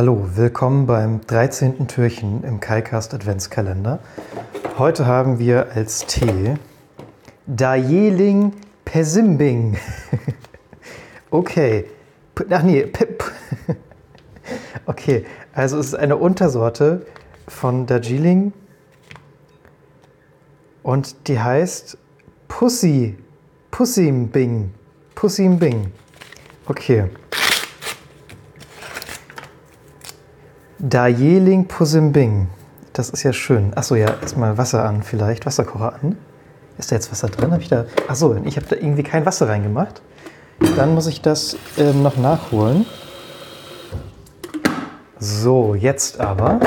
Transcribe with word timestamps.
Willkommen 0.00 0.86
beim 0.86 1.22
13. 1.26 1.88
Türchen 1.88 2.44
im 2.44 2.60
KaiCast 2.60 3.14
Adventskalender. 3.14 3.98
Heute 4.78 5.06
haben 5.06 5.40
wir 5.40 5.72
als 5.74 6.06
Tee 6.06 6.54
Dajeling 7.48 8.52
Pesimbing. 8.84 9.76
okay. 11.32 11.86
Ach 12.48 12.62
nee, 12.62 12.86
Pip. 12.86 13.24
okay, 14.86 15.26
also 15.52 15.78
es 15.78 15.86
ist 15.86 15.94
eine 15.96 16.16
Untersorte 16.16 17.04
von 17.48 17.86
Darjeeling 17.86 18.52
und 20.84 21.26
die 21.26 21.40
heißt 21.40 21.98
Pussy. 22.46 23.18
Pussimbing. 23.72 24.72
Pussimbing. 25.16 25.92
Okay. 26.66 27.08
Dajeling 30.80 31.66
Pusimbing. 31.66 32.46
Das 32.92 33.10
ist 33.10 33.24
ja 33.24 33.32
schön. 33.32 33.76
Achso, 33.76 33.96
ja, 33.96 34.14
erstmal 34.20 34.58
Wasser 34.58 34.84
an 34.84 35.02
vielleicht. 35.02 35.44
Wasserkocher 35.44 35.94
an. 36.00 36.16
Ist 36.78 36.92
da 36.92 36.94
jetzt 36.94 37.10
Wasser 37.10 37.28
drin? 37.28 37.50
Hab 37.50 37.60
ich 37.60 37.68
da. 37.68 37.86
Achso, 38.06 38.36
ich 38.44 38.56
habe 38.56 38.66
da 38.66 38.76
irgendwie 38.76 39.02
kein 39.02 39.26
Wasser 39.26 39.48
reingemacht. 39.48 40.00
Dann 40.76 40.94
muss 40.94 41.08
ich 41.08 41.20
das 41.20 41.56
ähm, 41.78 42.04
noch 42.04 42.16
nachholen. 42.16 42.86
So, 45.18 45.74
jetzt 45.74 46.20
aber. 46.20 46.60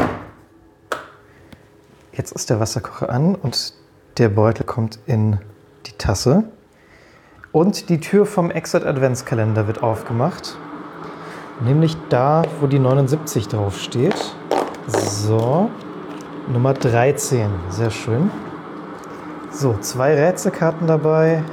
Jetzt 2.11 2.33
ist 2.33 2.49
der 2.49 2.59
Wasserkocher 2.59 3.09
an 3.09 3.35
und 3.35 3.73
der 4.17 4.27
Beutel 4.27 4.65
kommt 4.65 4.99
in 5.05 5.39
die 5.85 5.93
Tasse. 5.93 6.43
Und 7.53 7.87
die 7.87 8.01
Tür 8.01 8.25
vom 8.25 8.51
Exit 8.51 8.85
Adventskalender 8.85 9.67
wird 9.67 9.81
aufgemacht. 9.81 10.57
Nämlich 11.63 11.95
da, 12.09 12.41
wo 12.59 12.67
die 12.67 12.79
79 12.79 13.47
drauf 13.47 13.79
steht. 13.79 14.35
So, 14.87 15.69
Nummer 16.51 16.73
13, 16.73 17.47
sehr 17.69 17.91
schön. 17.91 18.31
So, 19.51 19.75
zwei 19.79 20.15
Rätselkarten 20.15 20.87
dabei. 20.87 21.43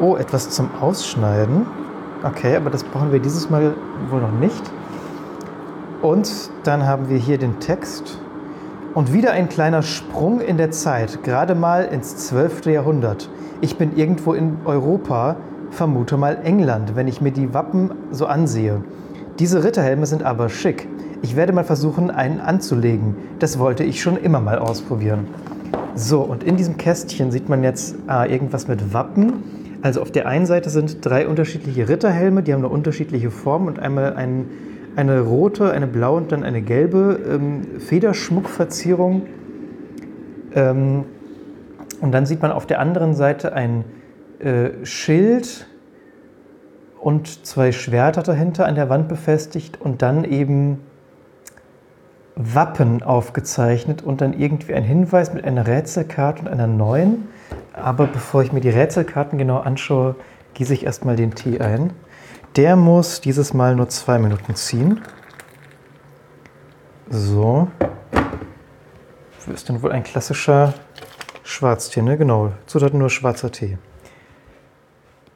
Oh, 0.00 0.16
etwas 0.16 0.48
zum 0.48 0.70
Ausschneiden. 0.80 1.66
Okay, 2.22 2.56
aber 2.56 2.70
das 2.70 2.84
brauchen 2.84 3.12
wir 3.12 3.20
dieses 3.20 3.50
Mal 3.50 3.74
wohl 4.08 4.20
noch 4.20 4.32
nicht. 4.32 4.62
Und 6.00 6.30
dann 6.64 6.86
haben 6.86 7.10
wir 7.10 7.18
hier 7.18 7.36
den 7.36 7.60
Text. 7.60 8.18
Und 8.94 9.12
wieder 9.12 9.32
ein 9.32 9.48
kleiner 9.48 9.82
Sprung 9.82 10.40
in 10.40 10.56
der 10.56 10.70
Zeit, 10.70 11.22
gerade 11.22 11.54
mal 11.54 11.84
ins 11.84 12.28
12. 12.28 12.66
Jahrhundert. 12.66 13.28
Ich 13.60 13.76
bin 13.76 13.96
irgendwo 13.96 14.32
in 14.32 14.56
Europa, 14.64 15.36
vermute 15.72 16.16
mal 16.16 16.38
England, 16.44 16.94
wenn 16.94 17.08
ich 17.08 17.20
mir 17.20 17.32
die 17.32 17.54
Wappen 17.54 17.90
so 18.10 18.26
ansehe. 18.26 18.82
Diese 19.38 19.64
Ritterhelme 19.64 20.06
sind 20.06 20.22
aber 20.22 20.48
schick. 20.48 20.86
Ich 21.22 21.34
werde 21.34 21.52
mal 21.52 21.64
versuchen, 21.64 22.10
einen 22.10 22.40
anzulegen. 22.40 23.16
Das 23.38 23.58
wollte 23.58 23.82
ich 23.82 24.02
schon 24.02 24.16
immer 24.16 24.40
mal 24.40 24.58
ausprobieren. 24.58 25.26
So, 25.94 26.20
und 26.20 26.44
in 26.44 26.56
diesem 26.56 26.76
Kästchen 26.76 27.30
sieht 27.30 27.48
man 27.48 27.62
jetzt 27.62 27.96
äh, 28.08 28.30
irgendwas 28.30 28.68
mit 28.68 28.92
Wappen. 28.92 29.42
Also 29.82 30.00
auf 30.00 30.10
der 30.10 30.26
einen 30.26 30.46
Seite 30.46 30.70
sind 30.70 31.04
drei 31.04 31.26
unterschiedliche 31.26 31.88
Ritterhelme, 31.88 32.42
die 32.42 32.52
haben 32.52 32.60
eine 32.60 32.68
unterschiedliche 32.68 33.30
Form 33.30 33.66
und 33.66 33.78
einmal 33.78 34.14
ein, 34.14 34.46
eine 34.94 35.20
rote, 35.20 35.70
eine 35.72 35.86
blaue 35.86 36.18
und 36.18 36.32
dann 36.32 36.44
eine 36.44 36.62
gelbe 36.62 37.18
ähm, 37.28 37.80
Federschmuckverzierung. 37.80 39.22
Ähm, 40.54 41.04
und 42.00 42.12
dann 42.12 42.26
sieht 42.26 42.42
man 42.42 42.52
auf 42.52 42.66
der 42.66 42.80
anderen 42.80 43.14
Seite 43.14 43.54
ein 43.54 43.84
äh, 44.42 44.84
Schild 44.84 45.66
und 47.00 47.46
zwei 47.46 47.72
Schwerter 47.72 48.22
dahinter 48.22 48.66
an 48.66 48.74
der 48.74 48.88
Wand 48.88 49.08
befestigt 49.08 49.80
und 49.80 50.02
dann 50.02 50.24
eben 50.24 50.80
Wappen 52.34 53.02
aufgezeichnet 53.02 54.02
und 54.02 54.20
dann 54.20 54.32
irgendwie 54.32 54.74
ein 54.74 54.84
Hinweis 54.84 55.32
mit 55.32 55.44
einer 55.44 55.66
Rätselkarte 55.66 56.42
und 56.42 56.48
einer 56.48 56.66
neuen. 56.66 57.28
Aber 57.72 58.06
bevor 58.06 58.42
ich 58.42 58.52
mir 58.52 58.60
die 58.60 58.70
Rätselkarten 58.70 59.38
genau 59.38 59.58
anschaue, 59.58 60.16
gieße 60.54 60.74
ich 60.74 60.86
erstmal 60.86 61.16
den 61.16 61.34
Tee 61.34 61.60
ein. 61.60 61.92
Der 62.56 62.76
muss 62.76 63.20
dieses 63.20 63.54
Mal 63.54 63.76
nur 63.76 63.88
zwei 63.88 64.18
Minuten 64.18 64.54
ziehen. 64.54 65.00
So. 67.10 67.68
Wo 69.44 69.52
ist 69.52 69.68
denn 69.68 69.82
wohl 69.82 69.92
ein 69.92 70.02
klassischer 70.02 70.74
Schwarztee, 71.42 72.02
ne? 72.02 72.16
Genau. 72.16 72.52
Zutaten 72.66 72.98
nur 72.98 73.10
schwarzer 73.10 73.50
Tee 73.50 73.78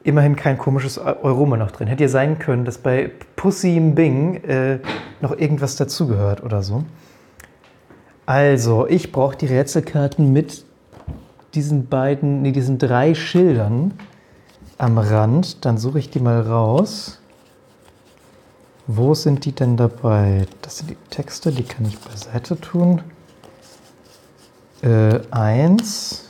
immerhin 0.07 0.37
kein 0.37 0.57
komisches 0.57 0.97
Aroma 0.97 1.57
noch 1.57 1.71
drin. 1.71 1.87
Hätte 1.87 2.03
ja 2.03 2.09
sein 2.09 2.39
können, 2.39 2.63
dass 2.63 2.77
bei 2.77 3.11
Pussy 3.35 3.77
Bing 3.79 4.35
äh, 4.45 4.79
noch 5.19 5.37
irgendwas 5.37 5.75
dazugehört 5.75 6.41
oder 6.43 6.63
so. 6.63 6.85
Also, 8.25 8.87
ich 8.87 9.11
brauche 9.11 9.35
die 9.35 9.47
Rätselkarten 9.47 10.31
mit 10.31 10.63
diesen 11.53 11.87
beiden, 11.87 12.41
nee, 12.41 12.53
diesen 12.53 12.77
drei 12.77 13.15
Schildern 13.15 13.95
am 14.77 14.97
Rand. 14.97 15.65
Dann 15.65 15.77
suche 15.77 15.99
ich 15.99 16.09
die 16.09 16.19
mal 16.19 16.41
raus. 16.41 17.19
Wo 18.85 19.13
sind 19.13 19.43
die 19.43 19.51
denn 19.51 19.75
dabei? 19.75 20.45
Das 20.61 20.77
sind 20.77 20.89
die 20.89 20.97
Texte, 21.09 21.51
die 21.51 21.63
kann 21.63 21.85
ich 21.85 21.99
beiseite 21.99 22.57
tun. 22.59 23.01
Äh, 24.81 25.19
eins. 25.31 26.26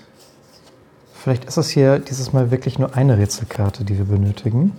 Vielleicht 1.22 1.46
ist 1.46 1.58
es 1.58 1.70
hier 1.70 2.00
dieses 2.00 2.32
Mal 2.32 2.52
wirklich 2.52 2.80
nur 2.80 2.96
eine 2.96 3.18
Rätselkarte, 3.18 3.84
die 3.84 3.98
wir 3.98 4.06
benötigen. 4.06 4.74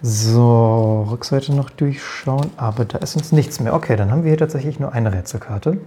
So, 0.00 1.08
Rückseite 1.10 1.52
noch 1.52 1.70
durchschauen, 1.70 2.52
aber 2.56 2.84
da 2.84 2.98
ist 2.98 3.16
uns 3.16 3.32
nichts 3.32 3.58
mehr. 3.58 3.74
Okay, 3.74 3.96
dann 3.96 4.12
haben 4.12 4.22
wir 4.22 4.30
hier 4.30 4.38
tatsächlich 4.38 4.78
nur 4.78 4.92
eine 4.92 5.12
Rätselkarte. 5.12 5.78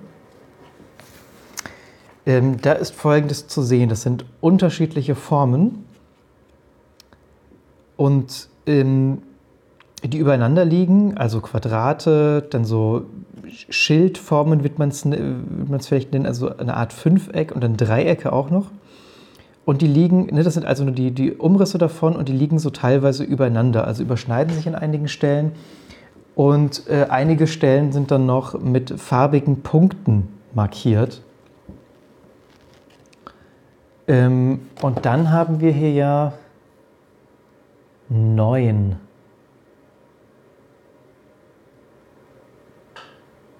Ähm, 2.25 2.59
da 2.61 2.73
ist 2.73 2.93
Folgendes 2.93 3.47
zu 3.47 3.61
sehen. 3.61 3.87
Das 3.87 4.01
sind 4.01 4.25
unterschiedliche 4.41 5.15
Formen 5.15 5.85
und 7.95 8.49
ähm, 8.67 9.21
die 10.03 10.17
übereinander 10.17 10.65
liegen, 10.65 11.17
also 11.17 11.39
Quadrate, 11.39 12.45
dann 12.49 12.65
so 12.65 13.05
Schildformen 13.69 14.63
wird 14.63 14.79
man 14.79 14.89
es 14.89 15.87
vielleicht 15.87 16.11
nennen, 16.13 16.25
also 16.25 16.55
eine 16.57 16.75
Art 16.75 16.93
Fünfeck 16.93 17.51
und 17.51 17.63
dann 17.63 17.77
Dreiecke 17.77 18.31
auch 18.33 18.49
noch. 18.49 18.71
Und 19.65 19.81
die 19.81 19.87
liegen, 19.87 20.25
ne, 20.27 20.43
das 20.43 20.55
sind 20.55 20.65
also 20.65 20.83
nur 20.83 20.93
die, 20.93 21.11
die 21.11 21.33
Umrisse 21.33 21.77
davon 21.77 22.15
und 22.15 22.27
die 22.29 22.33
liegen 22.33 22.57
so 22.59 22.71
teilweise 22.71 23.23
übereinander, 23.23 23.85
also 23.85 24.01
überschneiden 24.03 24.53
sich 24.55 24.67
an 24.67 24.75
einigen 24.75 25.07
Stellen. 25.07 25.51
Und 26.33 26.87
äh, 26.89 27.07
einige 27.09 27.45
Stellen 27.45 27.91
sind 27.91 28.09
dann 28.09 28.25
noch 28.25 28.59
mit 28.59 28.99
farbigen 28.99 29.61
Punkten 29.61 30.29
markiert. 30.53 31.21
Ähm, 34.07 34.61
und 34.81 35.05
dann 35.05 35.31
haben 35.31 35.59
wir 35.59 35.71
hier 35.71 35.91
ja 35.91 36.33
neun. 38.09 38.95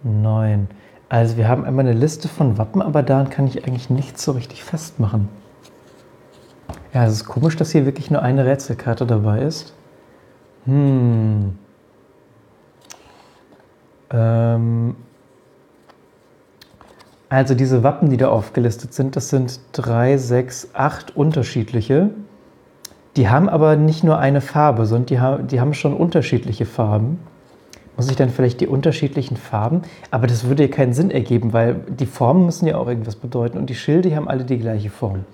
Neun. 0.03 0.67
Also 1.09 1.38
wir 1.38 1.47
haben 1.47 1.66
einmal 1.66 1.85
eine 1.85 1.97
Liste 1.97 2.28
von 2.28 2.57
Wappen, 2.57 2.81
aber 2.81 3.03
daran 3.03 3.29
kann 3.29 3.45
ich 3.45 3.66
eigentlich 3.67 3.89
nichts 3.89 4.23
so 4.23 4.31
richtig 4.31 4.63
festmachen. 4.63 5.28
Ja, 6.94 7.06
es 7.06 7.13
ist 7.13 7.25
komisch, 7.25 7.56
dass 7.56 7.71
hier 7.71 7.86
wirklich 7.86 8.12
nur 8.12 8.21
eine 8.21 8.45
Rätselkarte 8.45 9.06
dabei 9.06 9.42
ist. 9.42 9.74
Hm. 10.65 11.57
Ähm. 14.12 14.95
Also 17.30 17.56
diese 17.56 17.81
Wappen, 17.83 18.09
die 18.09 18.18
da 18.18 18.27
aufgelistet 18.27 18.94
sind, 18.94 19.15
das 19.15 19.30
sind 19.30 19.62
drei, 19.71 20.18
sechs, 20.18 20.69
acht 20.74 21.15
unterschiedliche. 21.15 22.09
Die 23.15 23.30
haben 23.30 23.47
aber 23.47 23.77
nicht 23.77 24.04
nur 24.04 24.18
eine 24.18 24.42
Farbe, 24.42 24.86
sondern 24.86 25.06
die 25.06 25.19
haben, 25.21 25.47
die 25.47 25.62
haben 25.62 25.74
schon 25.74 25.94
unterschiedliche 25.94 26.65
Farben 26.65 27.19
muss 27.98 28.10
ich 28.10 28.16
dann 28.16 28.30
vielleicht 28.30 28.62
die 28.62 28.68
unterschiedlichen 28.68 29.38
Farben, 29.38 29.82
aber 30.10 30.28
das 30.28 30.48
würde 30.48 30.64
ja 30.64 30.70
keinen 30.70 30.94
Sinn 30.94 31.12
ergeben, 31.12 31.54
weil 31.54 31.76
die 31.88 32.06
Formen 32.06 32.46
müssen 32.46 32.68
ja 32.68 32.78
auch 32.78 32.88
irgendwas 32.88 33.16
bedeuten 33.16 33.58
und 33.58 33.70
die 33.70 33.76
Schilde 33.76 34.16
haben 34.16 34.28
alle 34.28 34.44
die 34.44 34.58
gleiche 34.58 34.90
Form. 34.90 35.26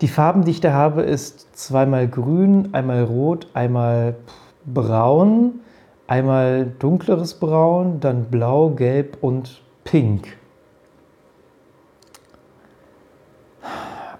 Die 0.00 0.08
Farben, 0.08 0.44
die 0.44 0.50
ich 0.50 0.60
da 0.60 0.72
habe, 0.72 1.02
ist 1.02 1.56
zweimal 1.56 2.08
grün, 2.08 2.70
einmal 2.72 3.04
rot, 3.04 3.48
einmal 3.54 4.16
braun, 4.66 5.60
einmal 6.06 6.72
dunkleres 6.78 7.34
Braun, 7.34 8.00
dann 8.00 8.24
blau, 8.24 8.70
gelb 8.70 9.18
und 9.20 9.62
pink. 9.84 10.36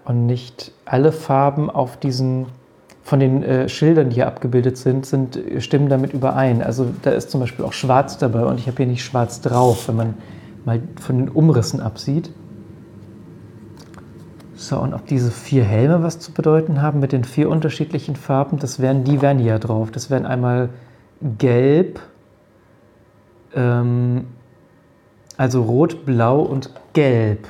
Und 0.04 0.26
nicht 0.26 0.72
alle 0.84 1.12
Farben 1.12 1.70
auf 1.70 1.96
diesen 1.96 2.46
von 3.04 3.20
den 3.20 3.42
äh, 3.42 3.68
Schildern, 3.68 4.08
die 4.08 4.16
hier 4.16 4.26
abgebildet 4.26 4.78
sind, 4.78 5.04
sind, 5.04 5.38
stimmen 5.58 5.90
damit 5.90 6.14
überein. 6.14 6.62
Also 6.62 6.86
da 7.02 7.10
ist 7.10 7.30
zum 7.30 7.40
Beispiel 7.40 7.64
auch 7.64 7.74
schwarz 7.74 8.16
dabei 8.16 8.44
und 8.46 8.58
ich 8.58 8.66
habe 8.66 8.78
hier 8.78 8.86
nicht 8.86 9.04
schwarz 9.04 9.42
drauf, 9.42 9.88
wenn 9.88 9.96
man 9.96 10.14
mal 10.64 10.80
von 11.00 11.18
den 11.18 11.28
Umrissen 11.28 11.80
absieht. 11.80 12.30
So, 14.56 14.78
und 14.78 14.94
ob 14.94 15.06
diese 15.06 15.30
vier 15.30 15.64
Helme 15.64 16.02
was 16.02 16.18
zu 16.18 16.32
bedeuten 16.32 16.80
haben 16.80 16.98
mit 16.98 17.12
den 17.12 17.24
vier 17.24 17.50
unterschiedlichen 17.50 18.16
Farben, 18.16 18.58
das 18.58 18.80
wären, 18.80 19.04
die 19.04 19.20
wären 19.20 19.38
hier 19.38 19.58
drauf. 19.58 19.90
Das 19.90 20.08
wären 20.08 20.24
einmal 20.24 20.70
Gelb, 21.38 22.00
ähm, 23.54 24.28
also 25.36 25.62
Rot, 25.62 26.06
Blau 26.06 26.40
und 26.40 26.70
Gelb. 26.94 27.46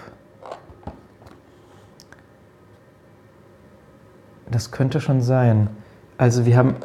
Das 4.54 4.70
könnte 4.70 5.00
schon 5.00 5.20
sein. 5.20 5.68
Also 6.16 6.46
wir 6.46 6.56
haben, 6.56 6.76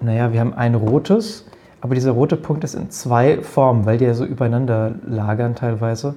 naja, 0.00 0.32
wir 0.32 0.40
haben 0.40 0.54
ein 0.54 0.74
rotes, 0.74 1.44
aber 1.82 1.94
dieser 1.94 2.12
rote 2.12 2.38
Punkt 2.38 2.64
ist 2.64 2.74
in 2.74 2.88
zwei 2.88 3.42
Formen, 3.42 3.84
weil 3.84 3.98
die 3.98 4.06
ja 4.06 4.14
so 4.14 4.24
übereinander 4.24 4.94
lagern 5.06 5.54
teilweise. 5.54 6.14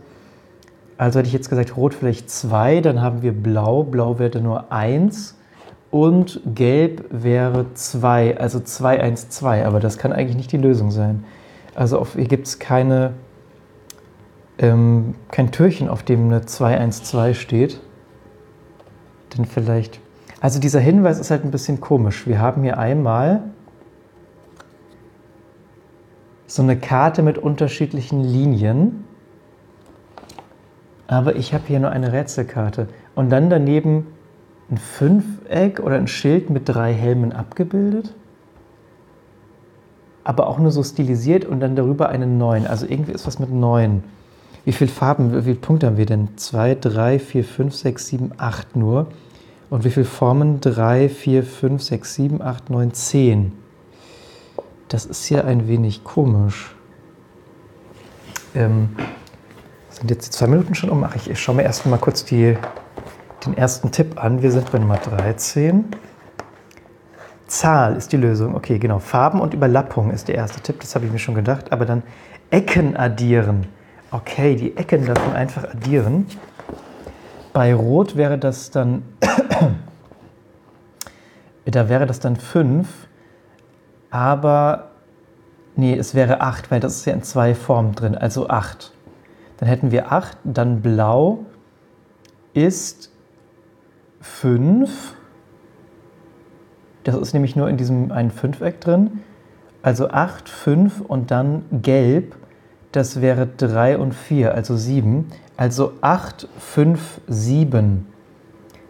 Also 0.97 1.19
hätte 1.19 1.27
ich 1.27 1.33
jetzt 1.33 1.50
gesagt, 1.50 1.75
rot 1.75 1.94
vielleicht 1.94 2.29
zwei, 2.29 2.79
dann 2.79 3.01
haben 3.01 3.21
wir 3.21 3.33
blau, 3.33 3.83
blau 3.83 4.17
wäre 4.17 4.39
nur 4.39 4.71
eins 4.71 5.38
und 5.91 6.39
gelb 6.45 7.03
wäre 7.09 7.65
zwei, 7.73 8.38
also 8.38 8.61
2, 8.61 9.01
1, 9.01 9.27
2, 9.27 9.65
aber 9.65 9.81
das 9.81 9.97
kann 9.97 10.13
eigentlich 10.13 10.38
nicht 10.38 10.53
die 10.53 10.57
Lösung 10.57 10.89
sein. 10.89 11.25
Also 11.75 11.99
auf, 11.99 12.13
hier 12.13 12.29
gibt 12.29 12.47
es 12.47 12.59
keine, 12.59 13.11
ähm, 14.57 15.15
kein 15.31 15.51
Türchen, 15.51 15.89
auf 15.89 16.03
dem 16.03 16.27
eine 16.27 16.45
2, 16.45 16.77
1, 16.77 17.03
2 17.03 17.33
steht. 17.33 17.81
Denn 19.35 19.44
vielleicht, 19.44 19.99
also 20.44 20.60
dieser 20.60 20.80
Hinweis 20.80 21.19
ist 21.19 21.31
halt 21.31 21.44
ein 21.44 21.50
bisschen 21.50 21.81
komisch. 21.81 22.28
Wir 22.28 22.40
haben 22.40 22.62
hier 22.62 22.78
einmal 22.78 23.42
so 26.45 26.62
eine 26.62 26.78
Karte 26.78 27.24
mit 27.24 27.40
unterschiedlichen 27.40 28.24
Linien 28.24 29.06
aber 31.13 31.36
ich 31.36 31.54
habe 31.54 31.66
hier 31.68 31.80
nur 31.80 31.92
eine 31.92 32.12
Rätselkarte. 32.12 32.88
Und 33.16 33.30
dann 33.30 33.50
daneben 33.50 34.07
ein 34.72 34.78
Fünfeck 34.78 35.80
oder 35.80 35.95
ein 35.95 36.07
Schild 36.07 36.50
mit 36.50 36.63
drei 36.68 36.94
Helmen 36.94 37.34
abgebildet. 37.34 38.13
Aber 40.24 40.48
auch 40.48 40.57
nur 40.57 40.72
so 40.72 40.84
stilisiert 40.84 41.45
und 41.45 41.60
dann 41.60 41.75
darüber 41.75 42.10
eine 42.10 42.25
9. 42.25 42.66
Also 42.66 42.88
irgendwie 42.88 43.12
ist 43.12 43.28
was 43.28 43.40
mit 43.40 43.51
9. 43.51 44.04
Wie 44.66 44.72
viele 44.72 44.90
Farben, 44.90 45.36
wie 45.36 45.42
viele 45.42 45.56
Punkte 45.56 45.88
haben 45.88 45.98
wir 45.98 46.06
denn? 46.06 46.30
2, 46.38 46.75
3, 46.75 47.19
4, 47.19 47.44
5, 47.44 47.75
6, 47.75 48.07
7, 48.07 48.31
8 48.38 48.75
nur. 48.75 49.07
Und 49.73 49.83
wie 49.85 49.89
viele 49.89 50.05
Formen? 50.05 50.61
3, 50.61 51.09
4, 51.09 51.43
5, 51.43 51.81
6, 51.81 52.13
7, 52.13 52.41
8, 52.43 52.69
9, 52.69 52.93
10. 52.93 53.53
Das 54.87 55.07
ist 55.07 55.27
ja 55.29 55.45
ein 55.45 55.67
wenig 55.67 56.03
komisch. 56.03 56.75
Ähm, 58.53 58.89
sind 59.89 60.11
jetzt 60.11 60.27
die 60.27 60.29
zwei 60.29 60.45
Minuten 60.45 60.75
schon 60.75 60.91
um? 60.91 61.03
Ach, 61.03 61.15
ich, 61.15 61.27
ich 61.27 61.39
schaue 61.39 61.55
mir 61.55 61.63
erst 61.63 61.87
mal 61.87 61.97
kurz 61.97 62.23
die, 62.23 62.55
den 63.47 63.57
ersten 63.57 63.89
Tipp 63.89 64.23
an. 64.23 64.43
Wir 64.43 64.51
sind 64.51 64.71
bei 64.71 64.77
Nummer 64.77 64.97
13. 64.97 65.85
Zahl 67.47 67.95
ist 67.95 68.11
die 68.11 68.17
Lösung. 68.17 68.53
Okay, 68.53 68.77
genau. 68.77 68.99
Farben 68.99 69.41
und 69.41 69.55
Überlappung 69.55 70.11
ist 70.11 70.27
der 70.27 70.35
erste 70.35 70.61
Tipp. 70.61 70.81
Das 70.81 70.93
habe 70.93 71.07
ich 71.07 71.11
mir 71.11 71.17
schon 71.17 71.33
gedacht. 71.33 71.71
Aber 71.71 71.85
dann 71.85 72.03
Ecken 72.51 72.95
addieren. 72.95 73.65
Okay, 74.11 74.55
die 74.55 74.77
Ecken 74.77 75.07
davon 75.07 75.33
einfach 75.33 75.63
addieren. 75.63 76.27
Bei 77.53 77.75
Rot 77.75 78.15
wäre 78.15 78.39
das 78.39 78.71
dann, 78.71 79.03
da 81.65 81.88
wäre 81.88 82.07
das 82.07 82.19
dann 82.19 82.35
5. 82.35 82.88
Aber, 84.09 84.89
nee, 85.75 85.95
es 85.95 86.15
wäre 86.15 86.41
8, 86.41 86.71
weil 86.71 86.79
das 86.79 86.97
ist 86.97 87.05
ja 87.05 87.13
in 87.13 87.21
zwei 87.21 87.53
Formen 87.53 87.94
drin. 87.94 88.15
Also 88.15 88.50
8. 88.50 88.91
Dann 89.57 89.69
hätten 89.69 89.91
wir 89.91 90.11
8, 90.11 90.35
dann 90.44 90.81
blau 90.81 91.45
ist 92.53 93.11
5. 94.21 95.15
Das 97.03 97.15
ist 97.15 97.33
nämlich 97.33 97.56
nur 97.56 97.69
in 97.69 97.77
diesem 97.77 98.11
einen 98.11 98.31
Fünfeck 98.31 98.81
drin. 98.81 99.21
Also 99.83 100.09
8, 100.09 100.49
5 100.49 101.01
und 101.01 101.29
dann 101.29 101.65
gelb. 101.71 102.35
Das 102.94 103.22
wäre 103.22 103.48
3 103.48 103.98
und 103.98 104.13
4, 104.13 104.54
also 104.54 104.78
7. 104.78 105.25
Also 105.57 105.94
8, 106.01 106.48
5, 106.60 107.22
7. 107.28 108.06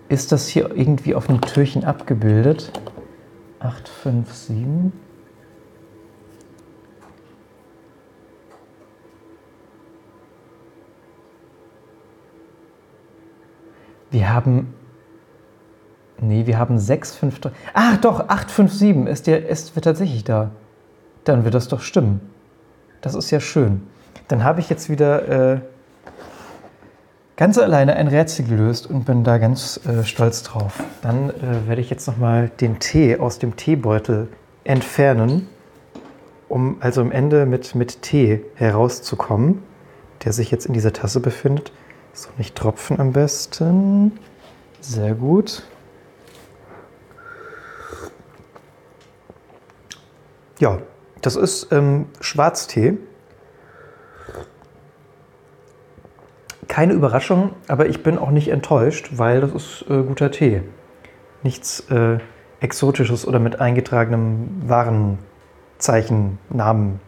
Ist 0.09 0.33
das 0.33 0.49
hier 0.49 0.75
irgendwie 0.75 1.15
auf 1.15 1.29
einem 1.29 1.39
Türchen 1.39 1.85
abgebildet? 1.85 2.73
8, 3.59 3.87
5, 3.87 4.33
7. 4.33 4.93
Wir 14.11 14.33
haben. 14.33 14.73
Nee, 16.19 16.45
wir 16.45 16.59
haben 16.59 16.77
6, 16.77 17.15
5, 17.15 17.39
3. 17.39 17.51
Ach 17.73 17.97
doch, 17.97 18.27
8, 18.27 18.51
5, 18.51 18.73
7 18.73 19.07
ist, 19.07 19.27
der, 19.27 19.47
ist 19.47 19.73
tatsächlich 19.81 20.25
da. 20.25 20.51
Dann 21.23 21.45
wird 21.45 21.53
das 21.53 21.69
doch 21.69 21.79
stimmen. 21.79 22.19
Das 23.03 23.15
ist 23.15 23.31
ja 23.31 23.41
schön. 23.41 23.85
Dann 24.29 24.45
habe 24.45 24.61
ich 24.61 24.69
jetzt 24.69 24.89
wieder 24.89 25.55
äh, 25.55 25.59
ganz 27.35 27.57
alleine 27.57 27.97
ein 27.97 28.07
Rätsel 28.07 28.45
gelöst 28.45 28.87
und 28.87 29.03
bin 29.03 29.25
da 29.25 29.39
ganz 29.39 29.77
äh, 29.85 30.05
stolz 30.05 30.41
drauf. 30.43 30.81
Dann 31.01 31.29
äh, 31.29 31.67
werde 31.67 31.81
ich 31.81 31.89
jetzt 31.89 32.07
nochmal 32.07 32.49
den 32.61 32.79
Tee 32.79 33.17
aus 33.17 33.39
dem 33.39 33.57
Teebeutel 33.57 34.29
entfernen, 34.63 35.49
um 36.47 36.77
also 36.79 37.01
am 37.01 37.11
Ende 37.11 37.45
mit, 37.45 37.75
mit 37.75 38.03
Tee 38.03 38.45
herauszukommen, 38.55 39.61
der 40.23 40.31
sich 40.31 40.49
jetzt 40.49 40.65
in 40.65 40.73
dieser 40.73 40.93
Tasse 40.93 41.19
befindet. 41.19 41.73
So, 42.13 42.29
nicht 42.37 42.55
tropfen 42.55 43.01
am 43.01 43.11
besten. 43.11 44.13
Sehr 44.79 45.13
gut. 45.13 45.63
Ja, 50.57 50.79
das 51.23 51.35
ist 51.35 51.71
ähm, 51.71 52.05
Schwarztee. 52.21 52.97
Keine 56.67 56.93
Überraschung, 56.93 57.51
aber 57.67 57.87
ich 57.87 58.03
bin 58.03 58.17
auch 58.17 58.31
nicht 58.31 58.49
enttäuscht, 58.49 59.11
weil 59.15 59.41
das 59.41 59.51
ist 59.53 59.85
äh, 59.89 60.03
guter 60.03 60.31
Tee. 60.31 60.61
Nichts 61.41 61.81
äh, 61.89 62.19
Exotisches 62.59 63.27
oder 63.27 63.39
mit 63.39 63.59
eingetragenem 63.59 64.61
Warenzeichen, 64.69 66.39
Namen 66.49 67.01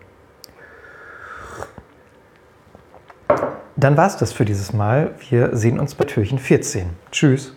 Dann 3.78 3.98
war 3.98 4.08
es 4.08 4.16
das 4.16 4.32
für 4.32 4.46
dieses 4.46 4.72
Mal. 4.72 5.16
Wir 5.30 5.56
sehen 5.56 5.80
uns 5.80 5.96
bei 5.96 6.06
Türchen 6.06 6.39
14. 6.39 6.92
Tschüss. 7.12 7.54